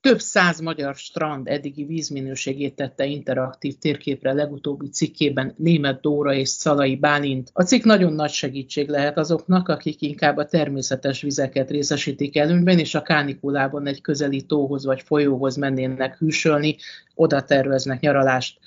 [0.00, 6.96] Több száz magyar strand eddigi vízminőségét tette interaktív térképre legutóbbi cikkében német Dóra és Szalai
[6.96, 7.50] Bálint.
[7.52, 12.94] A cikk nagyon nagy segítség lehet azoknak, akik inkább a természetes vizeket részesítik előnyben, és
[12.94, 16.76] a kánikulában egy közeli tóhoz vagy folyóhoz mennének hűsölni,
[17.14, 18.58] oda terveznek nyaralást.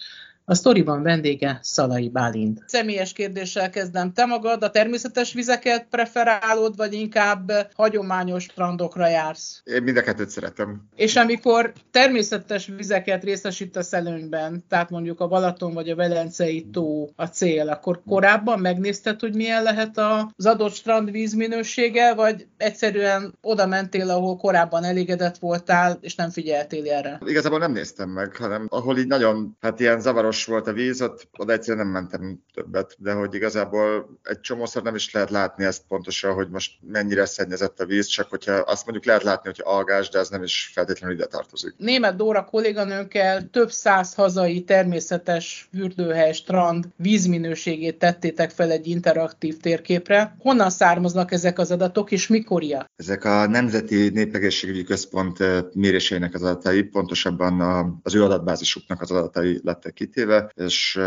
[0.46, 2.64] A sztoriban vendége Szalai Bálint.
[2.66, 4.14] Személyes kérdéssel kezdem.
[4.14, 9.62] Te magad a természetes vizeket preferálod, vagy inkább hagyományos strandokra jársz?
[9.64, 10.82] Én mind a kettőt szeretem.
[10.96, 17.26] És amikor természetes vizeket részesítesz előnyben, tehát mondjuk a Balaton vagy a Velencei tó a
[17.26, 24.10] cél, akkor korábban megnézted, hogy milyen lehet az adott strand vízminősége, vagy egyszerűen oda mentél,
[24.10, 27.20] ahol korábban elégedett voltál, és nem figyeltél erre?
[27.26, 31.01] Igazából nem néztem meg, hanem ahol így nagyon, hát ilyen zavaros savaros volt a víz,
[31.01, 35.65] ott oda egyszerűen nem mentem többet, de hogy igazából egy csomószor nem is lehet látni
[35.65, 39.61] ezt pontosan, hogy most mennyire szennyezett a víz, csak hogyha azt mondjuk lehet látni, hogy
[39.63, 41.73] algás, de ez nem is feltétlenül ide tartozik.
[41.77, 50.35] Német Dóra kolléganőnkkel több száz hazai természetes fürdőhely, strand vízminőségét tettétek fel egy interaktív térképre.
[50.39, 52.85] Honnan származnak ezek az adatok, és mikorja?
[52.95, 57.61] Ezek a Nemzeti Népegészségügyi Központ eh, méréseinek az adatai, pontosabban
[58.04, 60.99] az ő adatbázisuknak az adatai lettek kitérve éve, és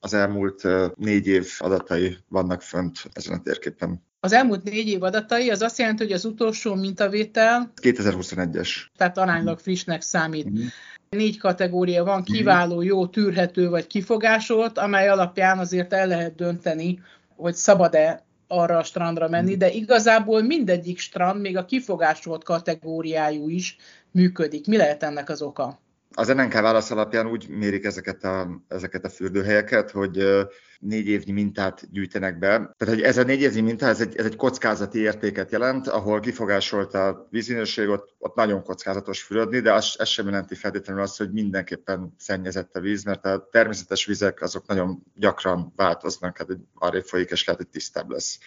[0.00, 0.62] az elmúlt
[0.94, 4.06] négy év adatai vannak fönt ezen a térképen.
[4.20, 8.68] Az elmúlt négy év adatai az azt jelenti, hogy az utolsó mintavétel 2021-es.
[8.96, 10.50] Tehát aránylag frissnek számít.
[10.50, 10.66] Mm.
[11.08, 17.00] Négy kategória van, kiváló, jó, tűrhető vagy kifogásolt, amely alapján azért el lehet dönteni,
[17.36, 23.76] hogy szabad-e arra a strandra menni, de igazából mindegyik strand, még a kifogásolt kategóriájú is
[24.10, 24.66] működik.
[24.66, 25.80] Mi lehet ennek az oka?
[26.18, 30.46] Az NNK válasz alapján úgy mérik ezeket a, ezeket a fürdőhelyeket, hogy
[30.78, 32.48] négy évnyi mintát gyűjtenek be.
[32.48, 36.20] Tehát, hogy ez a négy évnyi minta, ez egy, ez egy kockázati értéket jelent, ahol
[36.20, 41.18] kifogásolt a vízminőség, ott, ott nagyon kockázatos fürödni, de az, ez sem jelenti feltétlenül azt,
[41.18, 47.02] hogy mindenképpen szennyezett a víz, mert a természetes vizek azok nagyon gyakran változnak, hát arra
[47.02, 48.38] folyik, és lehet, hogy tisztább lesz.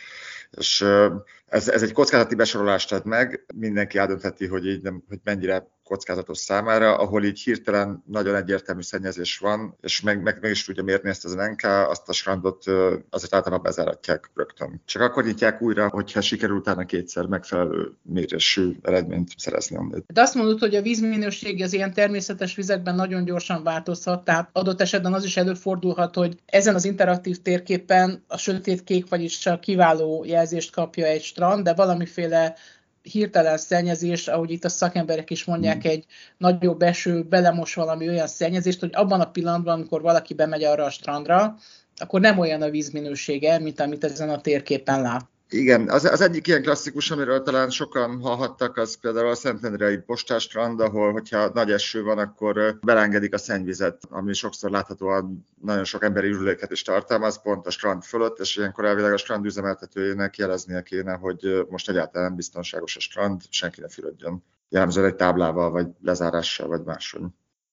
[0.52, 0.86] És
[1.52, 6.38] ez, ez egy kockázati besorolást ad meg, mindenki eldöntheti, hogy, így nem, hogy mennyire kockázatos
[6.38, 11.10] számára, ahol így hirtelen nagyon egyértelmű szennyezés van, és meg, meg, meg is tudja mérni
[11.10, 12.64] ezt az NK, azt a strandot
[13.10, 14.82] azért általában bezáratják rögtön.
[14.86, 19.80] Csak akkor nyitják újra, hogyha sikerül utána kétszer megfelelő mérésű eredményt szerezni.
[20.08, 24.82] De azt mondod, hogy a vízminőség az ilyen természetes vizekben nagyon gyorsan változhat, tehát adott
[24.82, 30.24] esetben az is előfordulhat, hogy ezen az interaktív térképen a sötét kék, vagyis a kiváló
[30.28, 32.56] jelzést kapja egy strand, de valamiféle
[33.02, 35.90] hirtelen szennyezés, ahogy itt a szakemberek is mondják, mm.
[35.90, 36.06] egy
[36.38, 40.90] nagyobb eső belemos valami olyan szennyezést, hogy abban a pillanatban, amikor valaki bemegy arra a
[40.90, 41.56] strandra,
[41.96, 45.30] akkor nem olyan a vízminősége, mint amit ezen a térképen lát.
[45.54, 50.80] Igen, az, az egyik ilyen klasszikus, amiről talán sokan hallhattak, az például a Szentendrei postástrand,
[50.80, 56.28] ahol, hogyha nagy eső van, akkor belengedik a szennyvizet, ami sokszor láthatóan nagyon sok emberi
[56.28, 61.14] ürüléket is tartalmaz, pont a strand fölött, és ilyenkor elvileg a strand üzemeltetőjének jeleznie kéne,
[61.14, 64.44] hogy most egyáltalán biztonságos a strand, senki ne fürödjön.
[64.70, 67.22] Jellemzően egy táblával, vagy lezárással, vagy máshogy.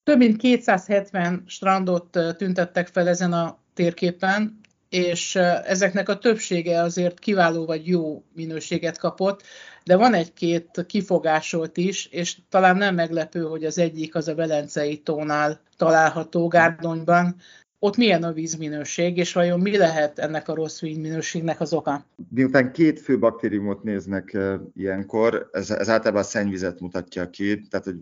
[0.02, 4.57] Több mint 270 strandot tüntettek fel ezen a térképen,
[4.88, 5.34] és
[5.64, 9.42] ezeknek a többsége azért kiváló vagy jó minőséget kapott,
[9.84, 14.98] de van egy-két kifogásolt is, és talán nem meglepő, hogy az egyik az a Velencei
[14.98, 17.36] tónál található Gárdonyban.
[17.78, 22.04] Ott milyen a vízminőség, és vajon mi lehet ennek a rossz vízminőségnek az oka?
[22.30, 24.36] Miután két fő baktériumot néznek
[24.76, 27.96] ilyenkor, ez, ez általában a szennyvizet mutatja ki, tehát hogy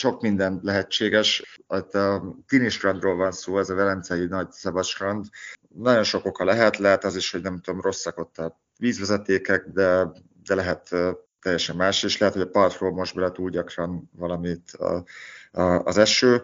[0.00, 1.60] sok minden lehetséges.
[1.66, 5.26] Ott a Tinistrandról van szó, ez a velencei nagy szabadstrand.
[5.74, 10.12] Nagyon sok oka lehet, lehet az is, hogy nem tudom, rosszak ott a vízvezetékek, de,
[10.44, 10.88] de lehet
[11.40, 15.04] teljesen más, és lehet, hogy a partról most bele túl gyakran valamit a,
[15.52, 16.42] a, az eső.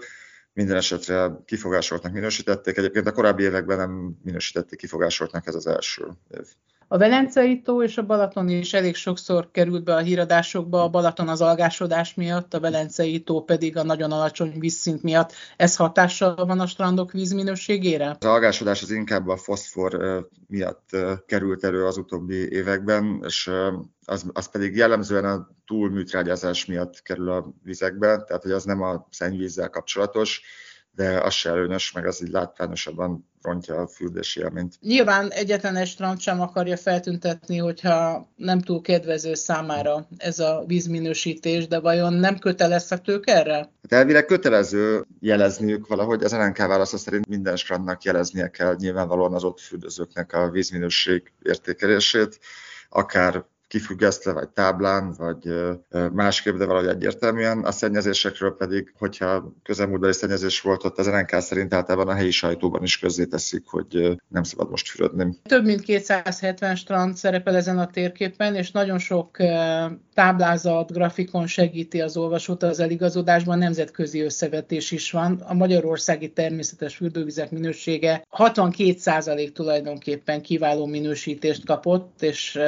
[0.53, 2.77] Minden esetre kifogásoltnak minősítették.
[2.77, 6.47] Egyébként a korábbi években nem minősítették kifogásoltnak, ez az első év.
[6.89, 11.29] A Velencei tó és a Balaton is elég sokszor került be a híradásokba, a Balaton
[11.29, 15.33] az algásodás miatt, a Velencei tó pedig a nagyon alacsony vízszint miatt.
[15.57, 18.17] Ez hatással van a strandok vízminőségére?
[18.21, 19.99] Az algásodás az inkább a foszfor
[20.47, 20.89] miatt
[21.27, 23.51] került elő az utóbbi években, és
[24.05, 29.07] az, az pedig jellemzően a túlműtrágyázás miatt kerül a vizekbe, tehát hogy az nem a
[29.11, 30.43] szennyvízzel kapcsolatos,
[30.97, 34.75] de az se előnyös, meg az így látványosabban rontja a fürdési élményt.
[34.81, 41.69] Nyilván egyetlen egy strand sem akarja feltüntetni, hogyha nem túl kedvező számára ez a vízminősítés,
[41.69, 43.57] de vajon nem kötelezhetők erre?
[43.57, 49.45] Hát elvileg kötelező jelezniük valahogy, az NNK válasza szerint minden strandnak jeleznie kell nyilvánvalóan az
[49.45, 52.39] ott fürdőzőknek a vízminőség értékelését,
[52.89, 55.55] akár kifüggesztve, vagy táblán, vagy
[56.13, 57.65] másképp, de valahogy egyértelműen.
[57.65, 62.83] A szennyezésekről pedig, hogyha közelmúltbeli szennyezés volt, ott az NNK szerint általában a helyi sajtóban
[62.83, 65.39] is közzéteszik, hogy nem szabad most fürödni.
[65.43, 69.37] Több mint 270 strand szerepel ezen a térképen, és nagyon sok
[70.15, 75.43] táblázat, grafikon segíti az olvasót az eligazodásban, nemzetközi összevetés is van.
[75.47, 82.59] A magyarországi természetes fürdővizek minősége 62% tulajdonképpen kiváló minősítést kapott, és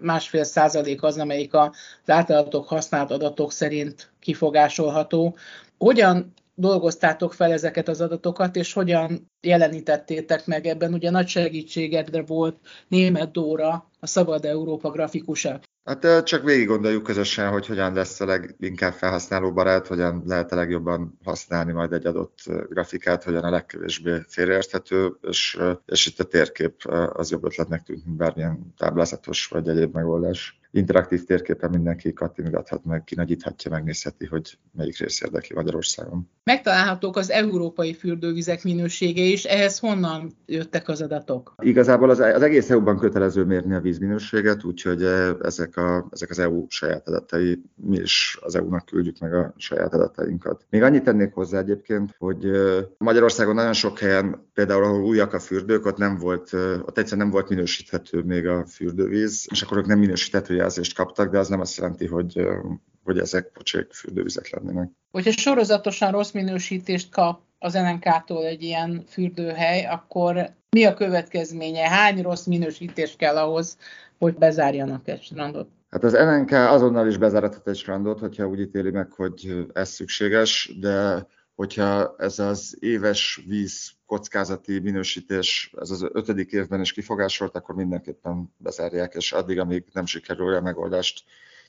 [0.00, 1.70] másfél százalék az, amelyik az
[2.06, 5.36] általatok használt adatok szerint kifogásolható.
[5.78, 10.92] Hogyan dolgoztátok fel ezeket az adatokat, és hogyan jelenítettétek meg ebben?
[10.92, 12.58] Ugye nagy segítségedre volt
[12.88, 15.60] német Dóra, a Szabad Európa grafikusa.
[15.84, 21.18] Hát csak végig gondoljuk közösen, hogy hogyan lesz a leginkább felhasználóbarát, hogyan lehet a legjobban
[21.24, 22.38] használni majd egy adott
[22.68, 28.16] grafikát, hogyan a legkevésbé félreérthető, és, és itt a térkép az jobb ötletnek tűnt, mint
[28.16, 35.22] bármilyen táblázatos vagy egyéb megoldás interaktív térképen mindenki kattintgathat meg, kinagyíthatja, megnézheti, hogy melyik rész
[35.22, 36.28] érdekli Magyarországon.
[36.44, 41.54] Megtalálhatók az európai fürdővizek minősége is, ehhez honnan jöttek az adatok?
[41.58, 46.38] Igazából az, az egész EU-ban kötelező mérni a vízminőséget, úgyhogy eh, ezek, a, ezek az
[46.38, 50.66] EU saját adatai, mi is az EU-nak küldjük meg a saját adatainkat.
[50.70, 55.38] Még annyit tennék hozzá egyébként, hogy eh, Magyarországon nagyon sok helyen, például ahol újak a
[55.38, 59.78] fürdők, ott nem volt, eh, ott egyszerűen nem volt minősíthető még a fürdővíz, és akkor
[59.78, 62.46] ők nem minősíthető jelzést kaptak, de az nem azt jelenti, hogy,
[63.04, 64.90] hogy ezek pocsék fürdővizek lennének.
[65.10, 71.88] Hogyha sorozatosan rossz minősítést kap az NNK-tól egy ilyen fürdőhely, akkor mi a következménye?
[71.88, 73.76] Hány rossz minősítés kell ahhoz,
[74.18, 75.68] hogy bezárjanak egy strandot?
[75.90, 80.76] Hát az NNK azonnal is bezárathat egy strandot, hogyha úgy ítéli meg, hogy ez szükséges,
[80.80, 81.26] de
[81.60, 88.54] hogyha ez az éves víz kockázati minősítés, ez az ötödik évben is kifogásolt, akkor mindenképpen
[88.56, 91.24] bezárják, és addig, amíg nem sikerül olyan megoldást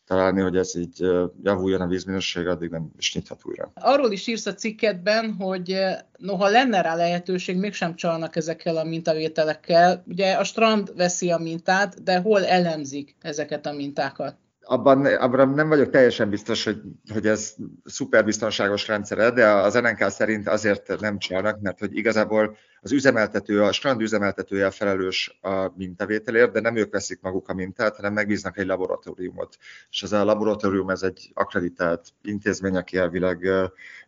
[0.05, 0.99] találni, hogy ez így
[1.43, 3.71] javuljon a vízminőség, addig nem is nyithat újra.
[3.73, 5.77] Arról is írsz a cikketben, hogy
[6.17, 10.03] noha lenne rá lehetőség, mégsem csalnak ezekkel a mintavételekkel.
[10.07, 14.35] Ugye a strand veszi a mintát, de hol elemzik ezeket a mintákat?
[14.63, 16.81] Abban, abban nem vagyok teljesen biztos, hogy,
[17.13, 17.55] hogy ez
[17.85, 23.63] szuper biztonságos rendszere, de az NNK szerint azért nem csinálnak, mert hogy igazából az üzemeltető,
[23.63, 28.57] a strand üzemeltetője felelős a mintavételért, de nem ők veszik maguk a mintát, hanem megbíznak
[28.57, 29.57] egy laboratóriumot.
[29.89, 33.47] És ez a laboratórium ez egy akreditált intézmény, aki elvileg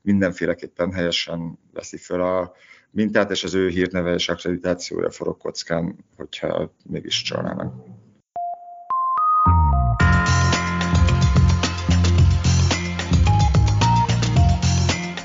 [0.01, 2.53] mindenféleképpen helyesen veszi föl a
[2.91, 7.92] mintát, és az ő hírneve és akkreditációja forog kockán, hogyha mégis csalnának.